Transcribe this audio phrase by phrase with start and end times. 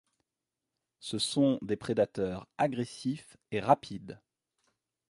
[0.99, 4.19] Ce sont des prédateurs agressifs et rapides.